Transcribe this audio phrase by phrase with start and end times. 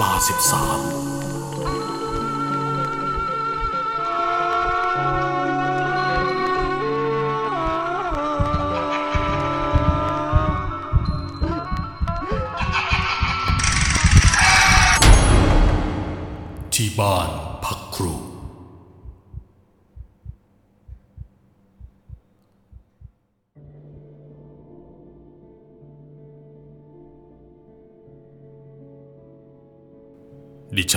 [0.00, 1.05] ลาสิบสาม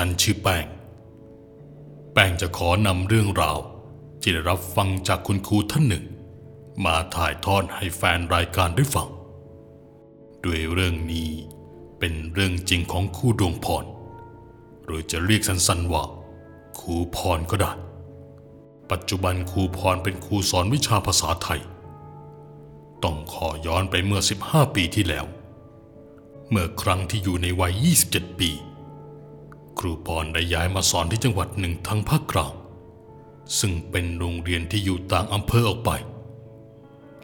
[0.02, 0.66] ฉันชื่อแป้ง
[2.14, 3.60] แป้งจะขอนำเรื่องราว
[4.22, 6.06] ที่ได้รับฟังจากคุณครูท่านหนึ่ง
[6.86, 9.10] มาถ่ายทอดให้แฟนรายการได้ฟัง
[10.44, 11.32] ด้วยเรื่องนี้
[12.00, 13.86] เป็นเรื่องจริงของครูดวงพร
[14.86, 16.04] หรือจะเรียกสั้นๆว่า
[16.80, 17.72] ครูพรก็ได้
[18.92, 21.62] ปัจจุบันครูพรเป็นครูสอนวิชาภาษาไทย
[23.04, 25.26] ต้องขอย้อนไปเมื่อ 15 ปีที่แล้ว
[26.50, 27.74] เมื่อครั้งที่อยู่ในวัย
[28.08, 28.52] 27 ปี
[29.80, 32.54] ครูพรได้ย้ายมาสอนที่จังหวัดหนึ่งทางภาคกลาง
[33.60, 35.90] ซึ่งเป็นโรงเรียนที่อยู่ต่างอำเภอออกไป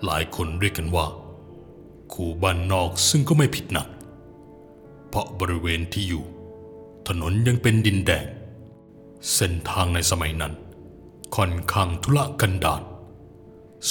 [0.05, 1.07] หลายคนเรียกกันว่า
[2.13, 3.87] ครูบ้านนอกซึ่งก็ไม่ผิดหนัก
[5.09, 6.23] เพราะบริเวณที่อยู่
[7.07, 8.25] ถนนยังเป็นดินแดง
[9.35, 10.53] เส้นทางในสมัยนั้น
[11.35, 12.81] ค่อนข้างทุรกันดาร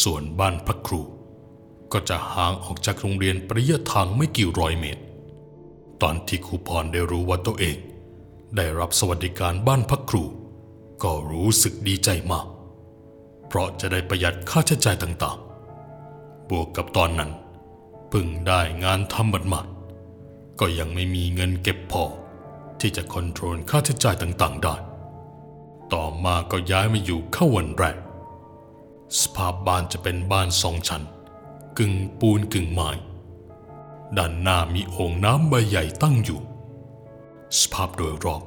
[0.02, 1.00] ส่วนบ้านพระครู
[1.92, 5.02] ก็จะห่างออกจากโรงเรียนประยะทางไม่กี่ร้อยเมตร
[6.02, 7.76] ตอนที่ครูพรได้รู้ว่าตัวเอง
[8.56, 10.24] ได้รับสวัสดิการบ้านพักครู
[11.02, 12.46] ก็รู้สึกดีใจมาก
[13.46, 17.30] เพราะจะได้ประหยัดค่าใช้จ่ายต่างๆ บวกกับตอนนั้น
[18.08, 22.04] เพิ่งได้งานทำบัดมาดๆก็ยังไม่มีเงินเก็บพอ
[22.80, 24.74] ที่จะคอนโทรลค่าใช้จ่ายต่างๆ ได้
[25.92, 27.96] ต่อมาก็ย้ายมาอยู่เข้าวันแรก
[29.20, 31.02] สภาพบ้านจะเป็นบ้านสองชั้น
[31.78, 32.90] กึ่งปูนกึ่งไม้
[34.16, 36.40] ด้านหน้ามีโอ่งน้ำใบใหญ่ตั้งอยู่
[37.60, 38.42] สภาพโดยรอบ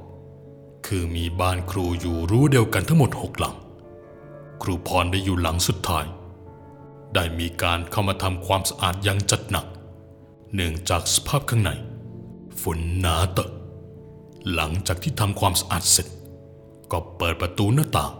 [0.88, 3.56] คือมีบ้านครูอยู่รู้เดียวกันทั้งหมดหกหลัง
[4.62, 6.06] ครูพรได้อยู่หลังสุดท้าย
[7.16, 9.66] ได้มีการเข้ามาทำความสะอาดอย่างจัดหนัก
[10.54, 11.72] เนื่องจากสภาพข้างใน
[12.62, 13.50] ฝนหนาเตอะ
[14.54, 16.08] หลังจากที่ทำความสะอาดเสร็จ
[16.92, 18.12] ก็เปิดประตูหน้าต่าง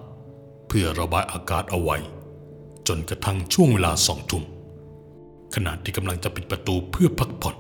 [0.68, 1.98] เพื่อระบายอากาศเอาไว้
[2.88, 4.44] จนกระทั่งช่วงเวลาสองทุ่ม
[5.56, 7.56] ขณะที่กำลังจะปิดประตูเพื่อพักผ่อน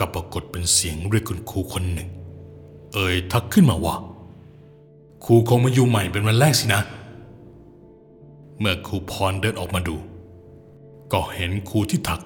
[0.00, 2.08] ก็ปรากฏเป็นเสียงเรียกคุณครูคนหนึ่ง
[2.94, 3.96] เอ่ยทักขึ้นมาว่า
[5.24, 6.82] ครูคงมาอยู่ใหม่เป็นวันแรกสินะ
[8.58, 9.96] เมื่อครูพรเดินออกมาดู
[11.12, 12.20] ก็เห็นครูที่ทัก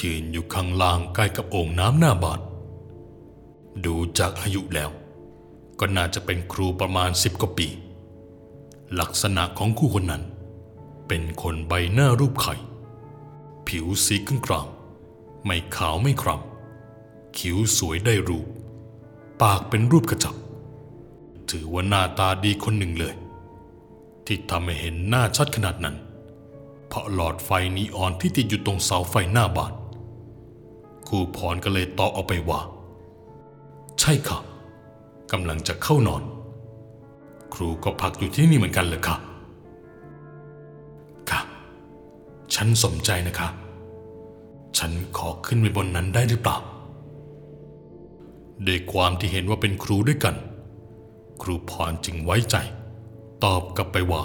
[0.00, 2.40] ยืนอยู่ข้างล่างใกล้กับโอ่งน้ำหน้าบาน
[3.84, 4.90] ดูจากอายุแล้ว
[5.80, 7.68] ก็น่าจะเป็นครูประมาณสิบกว่าปี
[9.00, 10.22] ลักษณะของครูคนนั้น
[11.08, 12.54] เป็นคนใบหน้ารูปไข่
[13.66, 14.66] ผิวสีกลางกลาง
[15.44, 16.51] ไม่ขาวไม่คล้ำ
[17.38, 18.46] คิ้วสวยได้รูป
[19.42, 20.34] ปากเป็นรูปกระจับ
[21.50, 23.14] ถือว่าหน้าตาดีคนหนึ่งเลย
[24.26, 25.96] ที่ทำให้เห็นหน้าชัดขนาดนั้น
[26.88, 29.72] เพราะหลอดไฟนีออนที่ติดอยู่ตรงเสาไฟหน้าบ้าน
[31.08, 32.60] ครูพรก็เลยตอบเอาไปว่า
[34.00, 34.38] ใช่ค่ะ
[35.32, 36.22] กำลังจะเข้านอน
[37.54, 39.16] ครูก็พักอยู่ที่นี่เหมือนกันเลยค่ะ
[41.30, 41.40] ค่ะ
[42.54, 43.48] ฉันสมใจนะคะ
[44.78, 46.56] ฉันขอขึ้นไปบนนั้นได้หรือเปล่า
[48.66, 50.36] ด้วยความที่เห็นว่าเป็นครูด้วยกัน
[51.42, 52.56] ครูพรจึงไว้ใจ
[53.44, 54.22] ตอบกลับไปว่า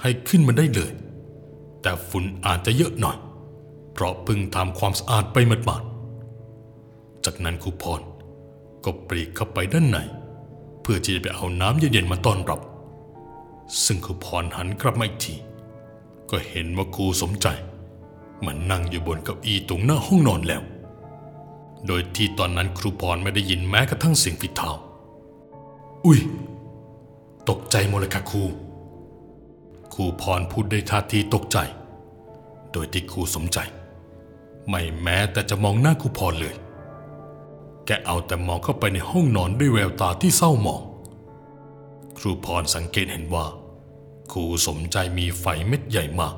[0.00, 0.92] ให้ขึ้นมาได้เลย
[1.82, 3.16] แต่ฝุ่นอาจจะเยอะหน่อย
[3.92, 8.00] เพราะเพิ่งทำความสะอาดไปหมาดๆจากนั้นครูพร
[8.84, 9.98] ก็ปรีกเข้าไปด้านใน
[10.82, 12.60] เพื่อที่จะไปเอาน้ำเย็นๆมาต้อนรับ
[13.84, 15.34] ซึ่งครูพรหันกลับมาอีกที
[16.30, 17.46] ก็เห็นว่าครูสมใจ
[18.46, 20.62] มันนั่งอยู่บนเก้าอี้ตรงหน้าห้องนอนแล้ว
[21.86, 24.70] โดยที่ตอนนั้นครูพรไม่ได้ยินแม้กระทั่งเสียงฝีเท้า
[26.04, 26.20] อุ้ย
[27.48, 28.42] ตกใจหมดเลยค่ะครู
[29.94, 31.58] ครูพรพูดได้ท่าทีตกใจ
[32.72, 33.58] โดยที่ครูสมใจ
[34.68, 36.54] ไม่แม้แต่จะมองหน้าครูพรเลย
[37.86, 40.82] แกเอาแต่มองเข้าไปในห้องนอนด้วยแววตาที่เศร้าหมอง
[42.18, 43.46] ครูพรสังเกตเห็นว่า
[44.32, 46.34] ครูสมใจมีไฟเม็ดใหญ่มาก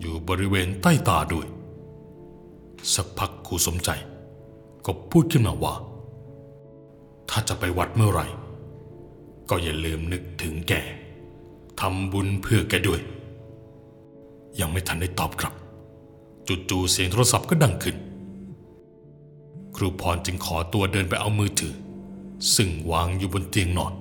[0.00, 1.46] อยู่บริเวณใต้ตาด้วย
[2.94, 3.90] สักพักครูสมใจ
[4.86, 5.74] ก็พูดขึ้นมาว่า
[7.30, 8.26] ถ้าจะไปวัดเมื่อไหร่
[9.50, 10.72] ก็อย่าลืมนึกถึงแก
[11.80, 13.00] ทำบุญเพื่อแกด้วย
[14.60, 15.54] ยังไม่ทันได้ตอบกลับ
[16.70, 17.96] จู่ๆเสียงโทรศัพท์ก็ดังขึ้น
[19.76, 21.74] ครูพรจึงขอตัวเดินไปเอามือถือ
[22.56, 23.92] ซึ่งวางอยู่บนเตียงนอน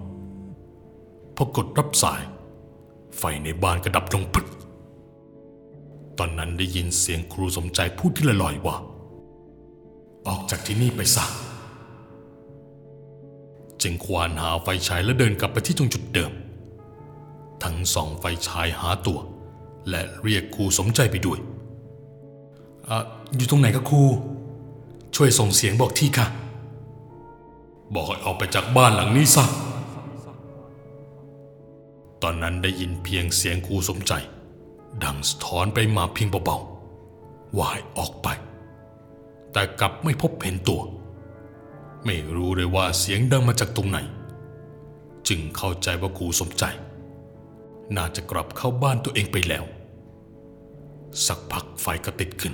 [1.35, 2.21] พอกดรับสาย
[3.17, 4.45] ไฟในบ้านก็ดับลงพึด
[6.17, 8.75] ตอนนั้นได้ยินเสียงครูสมใจพูดขึ้นลอยๆว่า
[10.27, 11.25] ออกจากที่นี่ไปซะ
[13.81, 16.31] จึงควานหาไฟฉายและเดินกลับไปที่ตรงจุดเดิม
[17.63, 19.19] ทั้งสองไฟฉายหาตัว
[19.89, 21.39] และเรียกครูสมใจไปด้วย
[22.89, 22.91] อ
[23.35, 24.01] อยู่ตรงไหนครับครู
[25.15, 26.27] ช่วยส่งเสียงบอกที่ค่ะ
[27.93, 29.45] บอกให้ออกไปจากบ้านหลังนี้ซะ
[32.21, 34.13] ตอนนั้นได้ยินเพียงเสียงครูสมใจ
[35.03, 38.27] ดังสะท้อนไปมาเพียงเบาๆว่าให้ออกไป
[39.53, 40.81] แต่กลับไม่พบเห็นตัว
[42.05, 43.99] ไม่รู้เลยว่าเสียงดังมาจากตรงไหน
[45.27, 46.63] จึงเข้าใจว่าครูสมใจ
[47.95, 49.65] น่าจะกลับเข้าบ้านตัวเองไปแล้ว
[51.25, 52.53] สักพักไฟก็ติดขึ้น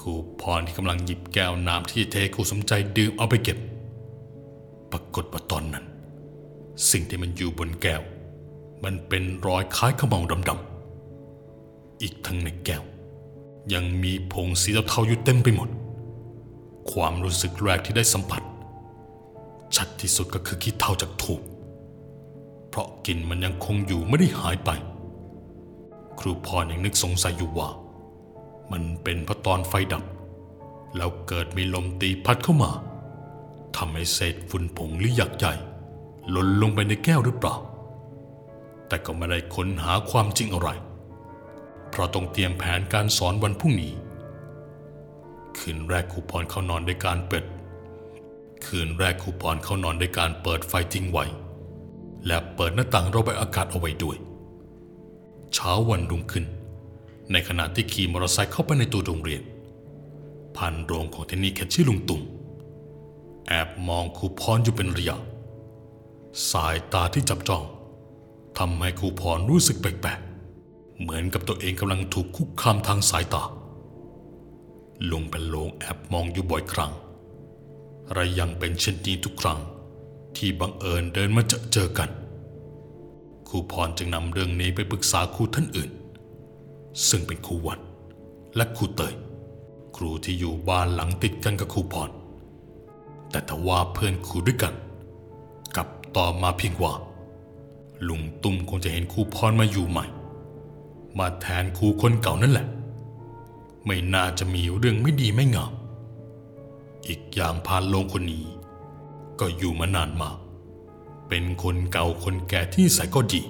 [0.00, 3.58] ครูพรที่กำลังหยิบแก้วน้ำที่เทครูสมใจดื่มเอาไปเก็บ
[4.90, 5.84] ปรากฏว่าตอนนั้น
[6.90, 8.02] สิ่งที่มันอยู่บนแก้ว
[8.84, 12.82] มันเป็นรอยคล้ายขมเมาดำๆอีกทั้งในแก้ว
[13.72, 15.68] ยังมีผงสีเทาๆอยู่เต็มไปหมด
[16.92, 18.42] ความรู้สึกแรกที่ได้สัมผัส
[19.76, 21.40] ชัดที่สุดก็คือขี้เถ้าจากถูก
[22.68, 24.70] เพราะกลิ่นมันยังคงอยู่ไม่ได้หายไป
[26.18, 27.68] ครูพรยังนึกสงสัยอยู่ว่า
[28.72, 30.04] มันเป็นเพราะตอนไฟดับ
[30.96, 32.72] แล้วเกิดมีลมตีพัดเข้ามา
[33.76, 35.52] ทำให้เศษฝุ่นผงหรือหยักใหญ่
[36.30, 37.56] หล่นลงไปในแก้วหรือเปล่า
[38.88, 40.68] แต่ก็ไม่ได้ค้นหาความจริงอะไร
[41.94, 43.92] เพราะต้องเตรียมแผนการสอนวันพรุ่งนี้
[45.58, 47.44] คืนแรกครูพรเข้านอนด้วยการเปิด
[48.66, 51.24] คืนแรกครูพรเข้านอนด้วยการเปิดไฟทิ้งไว้
[52.26, 54.16] และเปิดหน้าต่างระบายอากาศเอาไว้ด้วย
[55.54, 56.44] เช้าวันรุ่งขึ้น
[57.32, 59.42] ในขณะที่ขี่มอเตอร์ไซค์เข้าไปในตัวโรงเรียน
[60.56, 62.22] ผ่านโรงของที่นี่แค่ชื่อลุงตุ่ม
[63.48, 65.16] แอบมองครูพรอยู่เป็นระยะ
[66.50, 67.62] สายตาที่จับจ้อง
[68.58, 70.20] ทำให้ครูพรรู้สึกแปลก
[71.00, 73.42] เหมือนกับตัวเองกำลังถูกคุกคามทางสายตา
[75.10, 76.92] ลุงเป็นโลงแอบมองอยู่บ่อยครั้ง
[78.16, 79.60] ระยังเป็นเช่นนี้ทุกครั้ง
[80.36, 82.10] ที่บังเอิญเดินมาเจอเจอกัน
[83.48, 85.90] ครูพรจึงนำเรื่องนี้ไปปรึกษาครูท่านอื่น
[87.08, 87.78] ซึ่งเป็นครูวัด
[88.56, 89.14] และครูเตย
[89.96, 92.10] ครูที่อยู่บ้านหลังติดกันกับครูพร
[93.30, 94.74] แต่ถ้าว่าเพื่อนครูด้วยกัน
[95.76, 96.92] กับต่อมาเพียงว่า
[98.08, 100.06] ลุงตุ้มคงจะเห็นครูพรมาอยู่ใหม่
[101.18, 102.66] มาแทนครูคนเก่านั่นแหละ
[103.86, 105.72] ไม่น่าจะมีเรื่องไม่ดีไม่งาม
[107.06, 108.44] อีกอย่างพานลงคนนี้
[109.40, 110.36] ก็อยู่มานานมาก
[111.28, 113.42] เป็นคนเก่าคนแก่ที่ใส่ก็ดี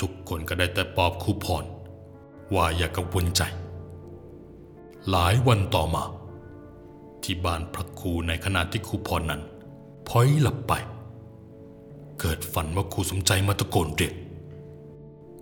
[0.00, 1.64] ทุกคนก็ได้แต่ปลอบครูพร
[2.54, 3.42] ว่าอย่ากังวลใจ
[5.10, 6.04] หลายวันต่อมา
[7.22, 9.42] ที่บ้านพระครูในขณะที่ครูพรนั้น
[10.08, 10.72] พลอยหลับไป
[12.20, 14.14] เกิดฝันว่าครูสมใจมาตะโกนเรียก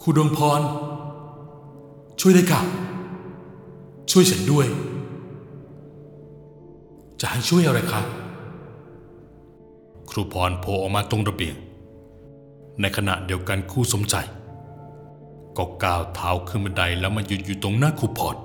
[0.02, 0.61] ครูดวงพร
[2.20, 2.61] ช่วยได้ค่ะ
[4.11, 4.67] ช่วยฉันด้วย
[7.20, 8.00] จะให้ช่วยอะไรคะ
[10.11, 11.56] ครูพรโผล่ออกมาตรงระเบียง
[12.81, 14.14] ในขณะเดียวกันครูสมใจ
[15.56, 18.37] ก็ก้าวเท้าขึ้นบันไดแล้วมาหยุดอยู่ตรงหน้าครูพร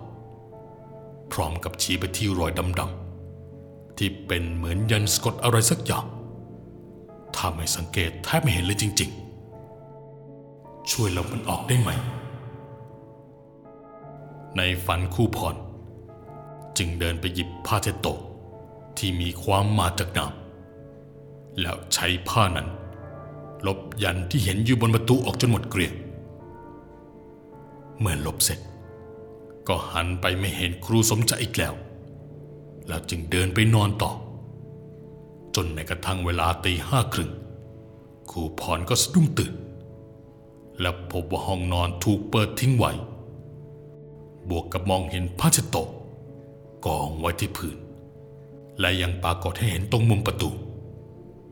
[1.31, 6.05] พร้อมกับชี้ไปที่รอยดำๆที่เป็นเหมือนยันสะกดอะไรสักอย่าง
[7.35, 9.24] ถ้าไม่สังเกตแทบไม่เห็นเลยจริง ๆ
[10.91, 11.89] ช่วยเรามันออกได้ไหม
[14.57, 15.55] ในฝันคู่พร
[16.77, 18.17] จึงเดินไปหยิบผ้าเช็ดโต๊ะ
[18.97, 22.67] ที่มีความมาจากน้ำแล้วใช้ผ้านั้น
[23.67, 25.93] ลบยันที่เห็นอยู่บนประตูออกจนหมดเกลี้ยง
[27.99, 28.59] เมื่อลบเสร็จ
[29.67, 31.73] ก็หันไปไม่เห็นครูสมใจอีกแล้ว
[32.87, 34.11] แล้วจึงเดินไปนอนต่อ
[35.55, 37.31] จนในกระทั่งเวลาตีห้าครึ่ง
[38.31, 39.53] ครูพรก็สะดุ้งตื่น
[40.81, 42.91] และพบว่าห้องนอนถูกเปิดทิ้งไว้
[44.49, 45.87] บวกกับมองเห็นผ้าเช็ดโต๊ะ
[46.85, 47.77] กองไว้ที่พื้น
[48.79, 50.49] และยังปรากฏให้เห็นตรงมุมประตู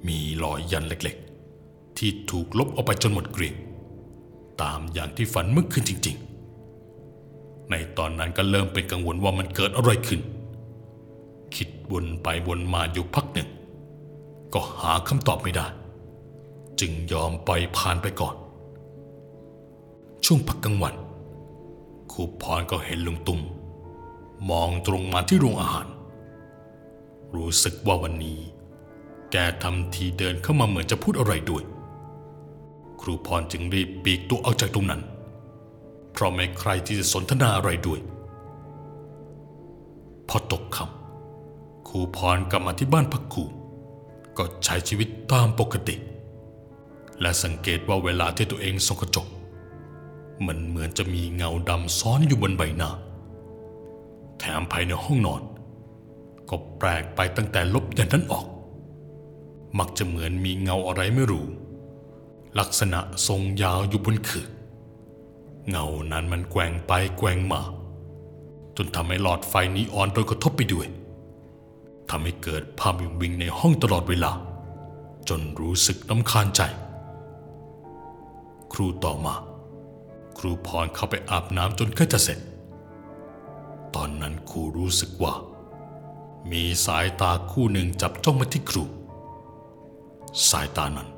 [0.07, 3.55] มีรอยยันเล็กๆ ที่ถูกลบออกไปจนหมดเกลี้ยง
[4.61, 6.17] ตามอย่างที่ฝันเมื่อคืนจริง
[6.93, 10.21] ๆ ในตอนนั้นก็เริ่มเป็นกังวลว่ามันเกิดอะไรขึ้น
[11.55, 13.49] คิดวนไปวนมาอยู่พักหนึ่ง
[14.53, 15.65] ก็หาคำตอบไม่ได้
[16.79, 18.35] จึงยอมปล่อยผ่านไปก่อน
[20.27, 20.95] ช่วงพักกลางวัน
[22.11, 23.41] ครูพรก็เห็นลุงตุ้ม
[24.49, 25.87] มองตรงมาที่โรงอาหาร
[27.35, 28.39] รู้สึกว่าวันนี้
[29.31, 31.63] แกทำทีเดินเข้ามาเหมือนจะพูดอะไรด้วย
[33.01, 35.01] ครูพรจึงรีบปีกตัวออกจากตรงนั้น
[36.11, 37.99] เพราะไม่ใครที่จะสนทนาอะไรด้วย
[40.29, 43.43] พอตกค่ำครูพรกลับมาที่บ้านพักครู
[44.37, 45.95] ก็ใช้ชีวิตตามปกติ
[47.21, 49.27] และสังเกตว่าเวลาที่ตัวเองส่องกระจก
[50.47, 52.89] มันเหมือนจะมีเงาดำซ้อนอยู่บนใบหน้า
[54.39, 55.41] แถมภายในห้องนอน
[56.49, 58.45] ก็แปลกไปตั้งแต่ลบยันนั้นออก
[59.79, 61.45] มักจะเหมือนมีเงาอะไรไม่รู้
[62.59, 64.47] ลักษณะทรงยาวอยู่บนคือ
[65.69, 67.61] เงานั้นมันแกว่งไปแกว่งมา
[68.77, 70.87] จนทำให้หลอดไฟนีออนโดนกระทบไปด้วย
[72.09, 74.31] ทำให้เกิดภาพวิงวิงในห้องตลอดเวลา
[75.29, 76.61] จนรู้สึกน้ำคาญใจ
[78.73, 79.35] ครูต่อมา
[80.37, 82.39] ครูพรเข้าไปอาบน้ำจนใกล้จะเสร็จ
[83.95, 85.33] ตอนนั้นครูรู้สึกว่า
[86.51, 88.83] มีสายตาคู่หนึ่งจับจ้องมาที่ครู
[90.49, 91.09] สายตานั้น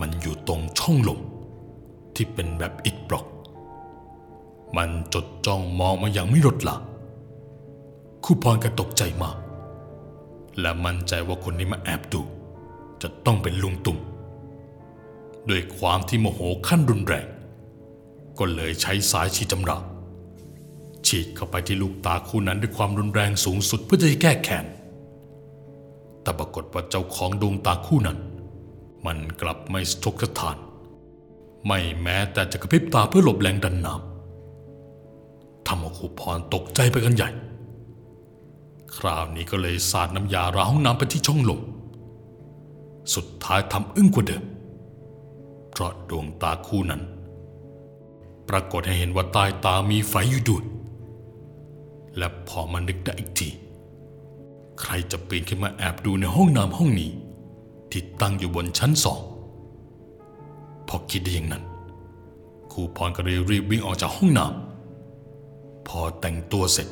[0.00, 1.20] มันอยู่ตรงช่องลม
[2.14, 3.26] ที่เป็นแบบอิดบล็อก
[4.76, 6.76] มันจดจ้องมองมาอย่างไม่ลดละ
[8.24, 9.36] ครูพรก็ตกใจมาก
[10.60, 12.22] และมั่นใจว่าคนที่มาแอบดู
[13.02, 13.98] จะต้องเป็นลุงตุ่ม
[15.48, 17.26] ด้วยความที่โมโหขั้นรุนแรง
[18.38, 19.78] ก็เลยใช้สายฉีดจำรา
[21.06, 24.64] ฉีดเข้าไปที่ลูกตาคู่นั้นด้วยความรุนแรงสูงสุดเพื่อจะแก้แค้น
[26.22, 28.18] แต่ปรากฏว่าเจ้าของดวงตาคู่นั้น
[29.06, 30.56] มันกลับไม่สทกสถาน
[31.66, 37.28] ไม่แม้แต่จะกระพริบตาเพื่อหลบแรงดันน้ำทำเอาครูพรตกใจไปกันใหญ่
[38.96, 41.60] คราวนี้ก็เลยสาดน้ำยาล้าห้องน้ำไปที่ช่องลม
[43.14, 44.44] สุดท้ายทำอึ้งกว่าเดิม
[45.70, 47.02] เพราะดวงตาคู่นั้น
[48.48, 50.64] ปรากฏให้เห็นว่าใต้ตามีไฟอยู่ด้วย
[52.16, 53.48] และพอมานึกได้อีกที
[54.80, 57.10] ใครจะปีนขึ้นมาแอบดูในห้องน้ำห้องนี้
[57.90, 59.20] ที่ตั้งอยู่บนชั้นสอง
[60.88, 61.64] พอคิดได้อย่างนั้น
[62.72, 66.88] ครูพรก็เลยรีบวิ่งออกจากห้องน้ำพอแต่งตัวเสร็จ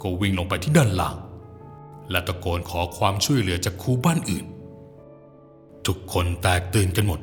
[0.00, 1.16] ก็วิ่งลงไปที่ด้านล่าง
[2.10, 4.44] และตะโกนขอความช่วยเหลือจากครูบ้านอื่น
[5.86, 7.20] ทุกคนแตกตื่นกันหมด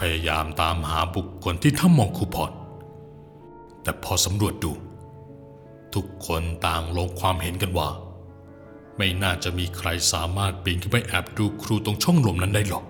[0.00, 2.52] พยายามตามหาบุคคลที่ถ้ำมองครูพร
[3.82, 4.72] แต่พอสำรวจดู
[5.94, 7.88] ทุกคนต่างลงความเห็นกันว่า
[8.96, 12.84] ไม่น่าจะมีใครสามารถปีนขึ้นไปแอบดูครูตรงช่องลมนั้นได้หรอก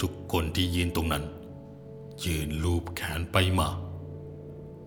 [0.00, 1.24] ทุกคนที่ยืนตรงนั้น
[2.24, 3.68] ยืนลูบแขนไปมา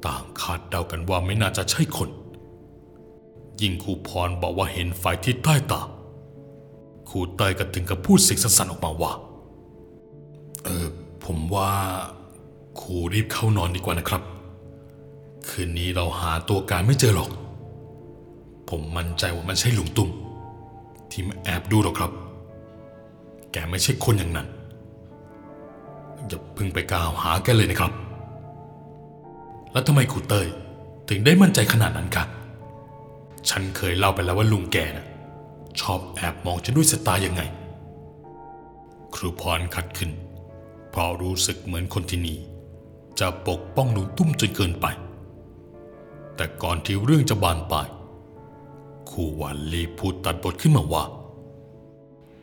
[0.05, 2.09] ต่างคาดเดากันว่าไม่น่าจะใช่คน
[3.61, 5.81] ยิ่งครูพรบอกว่าเห็นไฟที่ใต้ตา
[7.09, 9.11] ครูเตยก็ถึงกับพูดเสียงสั่นๆออกมาว่า
[10.67, 10.87] เออ
[11.25, 11.71] ผมว่า
[12.79, 14.21] ครูรีบเข้านอนดีกว่านะครับ
[15.49, 17.29] คืนนี้เราหาตัวการไม่เจอหรอก
[18.69, 20.09] ผมมั่นใจว่ามันใช่หลุงตุ้ม
[21.11, 22.11] ที่มาแอบดูหรอกครับ
[23.51, 24.47] แกไม่ใช่คนอย่างนั้น
[26.27, 27.91] อย่าพึ่งไปกล่าวหาแกเลยนะครับ
[29.71, 30.47] แล้วทำไมครูเตย
[31.09, 32.27] ถึงได้มั่นใจขนาดนั้นกัน
[33.49, 35.05] ฉันเคยเล่าไปแล้วว่าลุงแกนะ
[35.81, 37.41] ชอบแอบมองฉันด้วยสายตายังไง
[39.15, 40.09] ครูพรขัดขึ้น
[40.97, 42.37] ราะรู้สึกเหมือนคนที่นี่
[43.19, 44.85] จะปกป้องลุงตุ้มจนเกินไป
[46.35, 47.87] แต่ก่อนที่เรื่องจะบานปลาย
[49.09, 51.03] ครูวันรีพูดตัดบทขึ้นมาว่า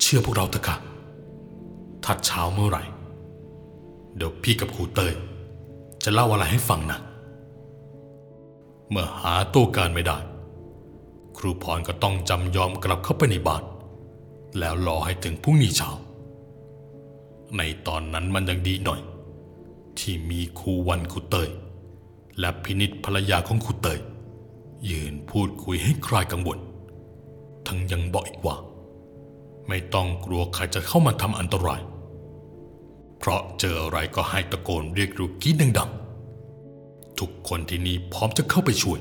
[0.01, 0.77] เชื่อพวกเราเถอะค่ะ
[2.05, 2.83] ถ้าเช้าเมื่อไหร่
[4.17, 5.15] เดี๋ยวพี่กับครูเตย
[6.05, 6.99] จะเล่าอะไรให้ฟังนะ
[8.91, 10.19] เมื่อหาตัวการไม่ได้
[11.39, 13.63] ครูพรก็ต้องจำยอมกลับเข้าไปในบ้าน
[14.59, 15.91] แล้วรอให้ถึงพรุ่งนี้เช้า
[17.57, 19.01] ในตอนนั้นมันยังดีหน่อย
[19.99, 21.49] ที่มีครูวันครูเตย
[22.41, 23.99] และพินิษภรรยาของครูเตย
[24.91, 26.59] ยืนพูดคุยให้คลายกังวล
[27.67, 28.57] ทั้งยังบอกอีกว่า
[29.69, 31.81] ไม่ต้องกลัวใครจะเข้ามาทำอันตราย
[33.19, 39.01] เพราะเจออะไรก็ให้ตะโกนเรียกรูกี้ดังๆทุกคนที่นี่พร้อมจะเข้าไปช่วย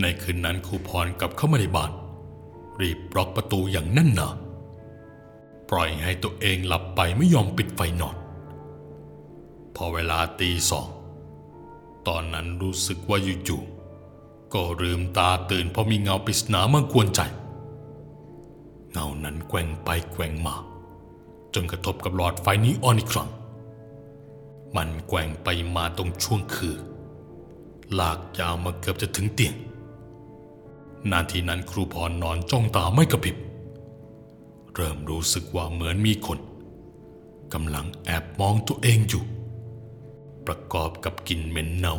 [0.00, 1.90] ในคืนนั้นครูพรกลับเข้ามาในบ้าน
[2.80, 4.28] รีบล็อกประตูอย่างแน่นหนา
[5.70, 8.16] ปล่อยให้ตัวเองหลับไปไม่ยอมปิดไฟนอน
[9.76, 10.88] พอเวลาตีสอง
[12.08, 17.20] ตอนนั้นรู้สึกว่าอยู่ๆก็ลืมตาตื่นเพราะมีเงาปริศนามากวนใจ
[18.92, 20.56] เงานั้นแกว่งไปแกว่งมา
[21.54, 23.30] จนกระทบกับหลอดไฟนีออนอีกครั้ง
[24.76, 26.76] มันแกว่งไปมาตรงช่วงคือ
[27.98, 29.54] ลากยาวมาเกือบจะถึงเตียง
[31.10, 33.36] นาทีนั้นครูพรนอนจ้องตาไม่กระพริบ
[34.74, 36.38] เริ่มรู้สึกว่าเหมือนมีคน
[37.54, 39.24] กำลังแอบมองตัวเองอยู่
[40.46, 41.96] ประกอบกับกลิ่นเหม็นเน่า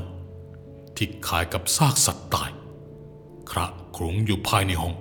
[0.96, 2.51] ที่คล้ายกับซากสัตว์ตาย
[3.51, 4.96] คระครุงอยู่ภายในห้อง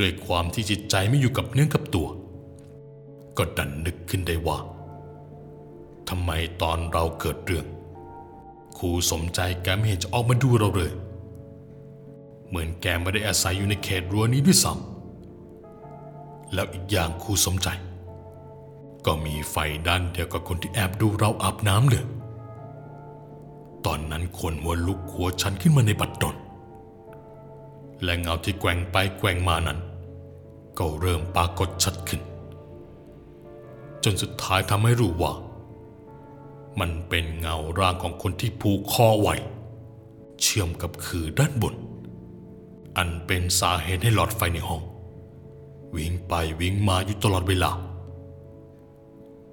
[0.00, 2.08] ด้วยความที่จิตใจไม่อยู่กับเนื้อกับตัว
[3.36, 4.58] ก็ดันนึกขึ้นได้ว่า
[6.08, 6.30] ทำไม
[6.62, 7.66] ตอนเราเกิดเรื่อง
[8.78, 10.92] ครูสมใจแกไม่เห็นจะออกมาดูเราเลย
[12.48, 14.91] เหมือนแกไม่ได้อาศัยอยู่ในเขตรั้วนี้ด้วยซ้ำ
[16.54, 17.68] แล้วอีกอย่างครูสมใจ
[19.06, 19.56] ก็มีไฟ
[19.88, 22.04] ด้านเดียวกับคนที่แอบดูเราอาบน้ำเลย
[23.86, 26.36] ตอนนั้นคนหัวลุกหัวชันขึ้นมาในบัดดล
[28.04, 29.78] และเงาที่แกว่งไปแกว่งมานั้น
[30.78, 32.20] ก็เริ่มปรากฏชัดขึ้น
[34.04, 35.32] จนสุดท้ายทำให้รู้ว่า
[36.80, 39.34] มันเป็นเงาร่างของคนที่ผูกคอไว้
[40.40, 41.74] เชื่อมกับคือด้านบน
[42.96, 44.82] อันเป็นสาเหตุให้หลอดไฟในห้อง
[45.96, 47.70] วิ่งไปวิ่งมาอยู่ตลอดเวลา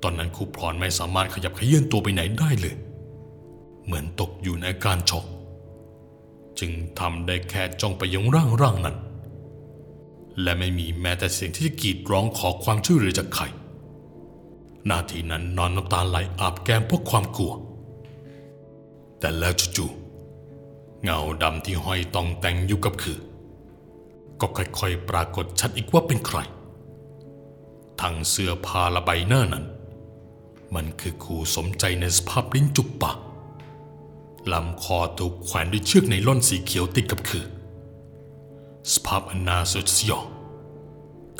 [0.01, 2.75] ตอนนั้นครูพรไม่สามารถขยับเขยื่อนตัวไปไหนได้เลย
[3.86, 5.25] เหมือนตกอยู่ในอาการช็อก
[6.60, 8.98] จึงทำได้แค่จ้องไปยังร่างร่างนั้น
[10.41, 13.43] และไม่มีแม้แต่เสียงที่จะกรีดร้องขอความช่วยเหลือจากใคร
[14.89, 17.53] นาทีนั้นนอนน้ำตาไหลอาบแก้มเพราะความกลัว
[19.19, 23.19] แต่แล้วจู่ๆเงาดำที่ห้อยตองแต่งอยู่กับคือ
[24.41, 26.39] ก็ค่อยๆปรากฏชัดอีกว่าเป็นใคร
[28.01, 29.65] ทั้งเสื้อผ้าและใบหน้านั้น
[30.75, 33.17] มันคือครูสมใจในสภาพลิ้นจุกปาก
[34.53, 37.46] ลำคอถูกแขวนด้วยเชือกไนล่อนสีเขียวติดกับคือ
[38.93, 40.25] สภาพอันนาสดสยอง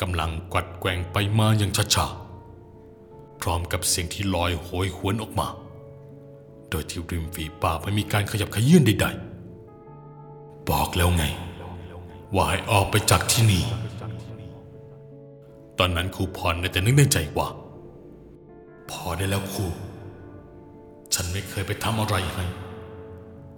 [0.00, 5.48] กำลังกัดแกว่งไปมาอย่างช้าๆพร้อมกับเสียงที่ลอยโหยหวนออกมา
[6.70, 11.24] โดยที่ริมฝีปากไม่มีการขยับขยื่นใดๆ บอกแล้วไง
[12.34, 13.64] ว่าให้ออกไปจากที่นี่
[15.78, 17.48] ตอนนั้นครูพรได้แต่นึกในใจว่า
[18.90, 19.66] พอได้แล้วครู
[21.14, 22.44] ฉันไม่เคยไปทำอะไรให้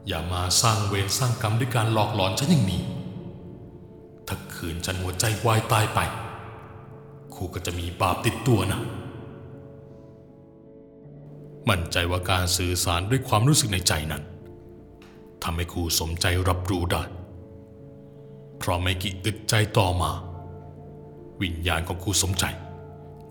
[0.08, 2.82] อย่ามาสร้างเวรสร้างกรรมด้วยการหลอกหลอนฉันอย่างนี้
[4.26, 6.00] ถ้าขืนฉันหัวใจวายตายไป
[7.34, 8.80] ครูก็จะมีบาปติดตัวนะ
[11.68, 14.22] มั่นใจว่าการสื่อสารด้วยความรู้สึกในใจนั้น
[15.42, 17.02] ทำให้ครูสมใจรับรู้ได้
[18.64, 20.10] เพราะไม่กี่อึดใจต่อมา
[21.42, 22.44] วิญญาณของครูสมใจ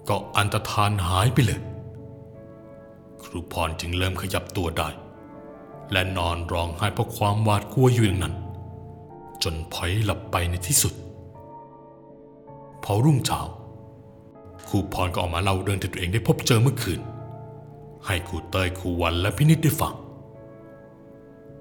[0.09, 1.61] ก็อันตรธานหายไปเลย
[3.23, 4.89] ครูพรจึงเริ่มขยับตัวได้
[5.91, 8.35] และนอนร้องไห้เพราะความหวาดกลัวอยู่อย่างนั้น
[9.44, 10.94] จนพลอยหลับไปในที่สุด
[12.83, 13.41] พอรุ่งเช้า
[14.70, 17.01] ครูพรก็ออกมาเล่าเรื่องที่ตัวเองได้พบเจอเมื่อคืน
[18.05, 19.94] ให้ครูเตยครูวันและพินิจได้ฟัง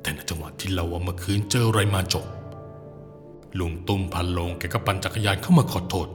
[0.01, 2.27] แต่ในจังหวะที่เราว่าเมื่อคืนเจออะไรมาจบ
[3.59, 6.09] ลุงตุ้มพันลงแกก็ปั่นจักรยานเข้ามาขอโทษ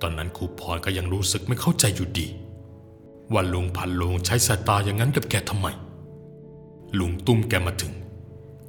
[0.00, 2.26] ตอนนั้นครูพรก็ยังรู้สึกไม่เข้าใจอยู่ดี
[3.32, 5.66] ว่าลุงพันลงใช้สายตาอย่างนั้นกับแกทำไม
[6.98, 7.92] ลุงตุ้มแกมาถึง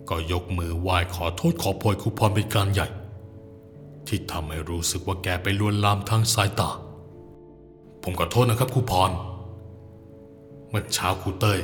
[0.10, 2.88] ก็ยกมือไหว้ขอโทษขอโพยครูพรเป็นการใหญ่
[4.08, 6.70] ที่ทำให้รู้สึกว่าแกไปลวนลามทางสายตา
[8.04, 9.12] ผมขอโทษนะครับครูพร
[10.70, 11.60] เมื่อเช้าครูเต้ย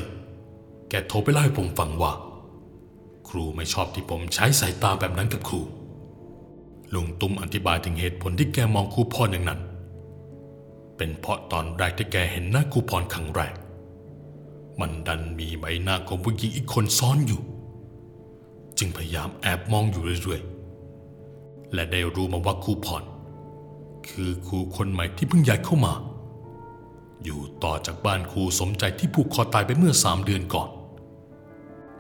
[0.90, 2.12] แกโทรไปเล่าให้ผมฟังว่า
[3.30, 5.62] ครูไม่ชอบที่ผมใช้สายตาแบบนั้นกับครู
[6.94, 9.60] ลุงตุ้มอธิบายถึงเหตุผลที่แกมองครูพรอย่างนั้น
[10.98, 13.54] เป็นเพราะตอนแรกที่แกเห็นหน้าครูพรครั้งแรก
[14.80, 17.42] มันดันมีใบหน้าของผู้หญิงอีกคนซ้อนอยู่
[18.78, 23.04] จึงพยายามแอบมองอยู่เรื่อยๆ และได้รู้มาว่าครูพร
[24.10, 25.94] คือครูคนใหม่ที่เพิ่งย้ายเข้ามา
[27.24, 30.70] อยู่ต่อจากบ้านครูสมใจที่ผูกคอตายไปเมื่อสามเดือนก่อน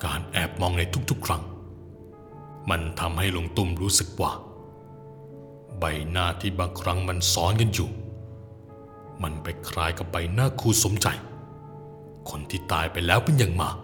[0.05, 1.43] การแอบมองในทุกๆ ครั้ง
[2.69, 4.31] มันทำให้หลวงตุ้มรู้สึกว่า
[5.79, 7.89] ใบหน้าที่บางครั้งมันซ้อนกันอยู่
[9.23, 11.07] มันไปคล้ายกับใบหน้าครูสมใจ
[12.29, 13.77] คนที่ตายไปแล้วเป็นอย่างมาก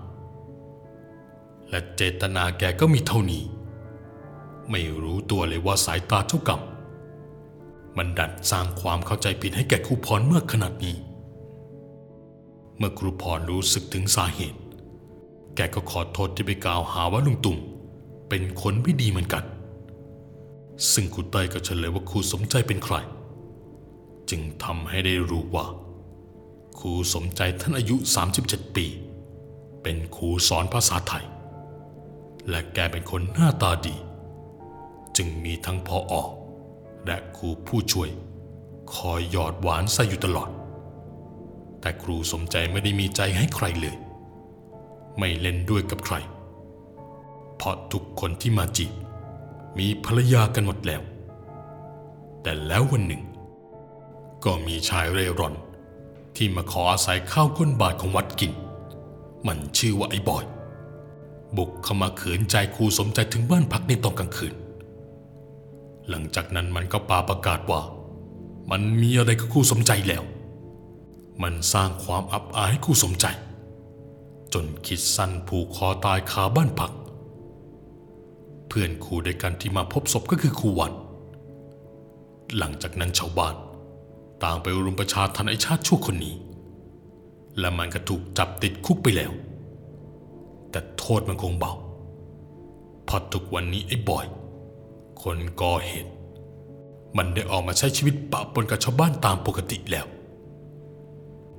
[1.70, 3.44] และเจตนาแกก็มีเท่านี้
[4.72, 6.62] ไม่รู้ตัวเลยว่าสายตาเจ้ากรรม
[7.98, 10.96] มันดันสร้างความเข้าใจผิดให้แก่ครูพรมากขนาดนี้
[12.78, 14.60] เมื่อครูพรรู้สึกถึงสาเหตุ
[15.56, 17.58] แกก็ขอโทษที่ไปกล่าวหาว่าลุงตุ่ม
[18.30, 19.44] เป็นคนไม่ดีเหมือนกัน
[20.94, 22.96] ซึ่งครูเต้ยก็เฉลยว่าครูสมใจเป็นใคร
[24.30, 25.66] จึงทำให้ได้รู้ว่า
[26.80, 27.96] ครูสมใจท่านอายุ
[28.36, 28.86] 37 ปี
[29.84, 31.26] เป็นครูสอนภาษาไทย
[32.50, 33.96] และแกเป็นคนหน้าตาดี
[35.18, 36.24] จึงมีทั้งพออ
[37.06, 38.10] และครูผู้ช่วย
[38.96, 40.50] คอยหยอดหวานใส่อยู่ตลอด
[41.82, 43.96] แต่ครูสมใจไม่ได้มีใจให้ใครเลย
[45.20, 46.16] ไม่เล่นด้วยกับใคร
[47.58, 48.92] เพราะทุกคนที่มาจีบ
[49.78, 51.02] มีภรรยากันหมดแล้ว
[52.42, 53.24] แต่แล้ววันหนึ่ง
[54.46, 55.56] ก็มีชายเร่ร่อน
[56.36, 58.52] ที่มาขออาศัยข้าวก้นบาทของวัดกิน
[59.48, 60.46] มันชื่อว่าไอ้บอย
[61.58, 64.54] บุกเข้ามาขืนใจครูสมใจถึงบ้านพักในตอนกลางคืน
[66.10, 67.82] หลังจากนั้นมันก็ปาประกาศว่า
[68.72, 70.24] มันมีอะไรกับครูสมใจแล้ว
[71.44, 73.26] มันสร้างความอับอายให้ครูสมใจ
[74.58, 76.92] จนคิดสั้นผูกคอตายคาบ้านพัก
[78.68, 80.94] เพื่อนครูด้วยกันที่มาพบศพก็คือครูวัน
[82.58, 83.56] หลังจากนั้นชาวบ้าน
[84.44, 86.36] ต่างไปรุมประชาทันไอชาติชั่วคนนี้
[87.60, 89.32] และมันก็ถูกจับติดคุกไปแล้ว
[90.72, 91.74] แต่โทษมันคงเบา
[93.06, 94.26] เพราะทุกวันนี้ไอ้บอย
[95.24, 96.12] คนก่อเหตุ
[97.18, 100.06] มันได้ออกมาใช้ชีวิตปะปนกับชาวบ้านตามปกติแล้ว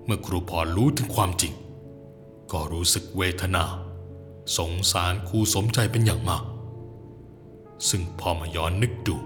[0.05, 1.53] เมื่อครูพรรู้ถึงความจริง
[2.53, 3.65] ก็รู้สึกเวทนา
[4.57, 6.45] สงสารครูสมใจเป็นอย่างมาก
[7.89, 9.17] ซึ่งพอมาย้อนนึกดู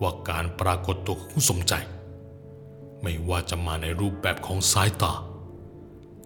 [0.00, 1.74] ว่าการปรากฏตัวของครูสมใจ
[3.02, 5.12] ไม่ว่าจะมาในรูปแบบของสายตา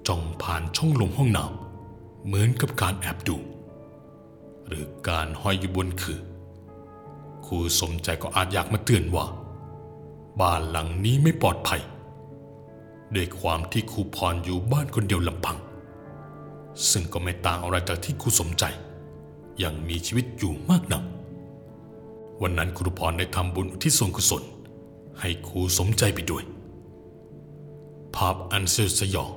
[0.09, 3.37] จ้องผ่านช่องลมห้องน้ำเหมือนกับการแอบดู
[4.67, 6.21] หรือการห้อยอยู่บนคือ
[7.47, 9.27] ครูสมใจก็อาจอยากมาเตือนว่า
[10.41, 11.83] บ้านหลังนี้ไม่ปลอดภัย
[13.15, 15.59] ด้วยความที่ครูพรอยู่บ้านคนเดียวลำพัง
[16.91, 18.65] ซึ่งก็ไม่ต่างอะไรจากที่ครูสมใจ
[19.63, 21.03] ยังมีชีวิตอยู่มากนัก
[22.43, 24.43] วันนั้นครูพรได้ทำบุญที่ส่วนกุศล
[25.21, 26.45] ให้ครูสมใจไปด้วย
[28.15, 29.31] ภาพอันเสียดสยอง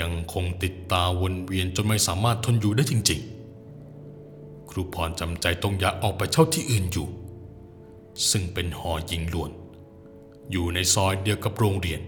[0.00, 3.20] ยังคงติดตาวนเวียนจนไม่สามารถทนอยู่ได้จริง
[3.94, 7.06] ๆ ครูพรจำใจต้องย้ายออกไปเช่าที่อื่นอยู่
[8.30, 9.50] ซึ่งเป็นหอหญิงล้วน
[10.50, 12.00] อยู่ในซอยเดียวกับโรงเรียน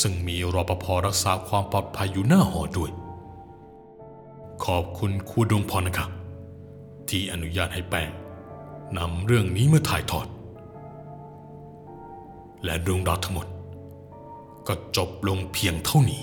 [0.00, 2.90] ซึ่งมีรปภรักษาความปลอดภัยอยู่หน้าหอด้วย
[4.64, 6.10] ขอบคุณครูดวงพรนะครับ
[7.08, 8.10] ที่อนุญาตให้แป้ง
[8.98, 10.26] นำเรื่องนี้มาถ่ายทอด
[12.64, 13.46] และดวงดาวทั้งหมด
[14.66, 16.22] ก็จบลงเพียงเท่านี้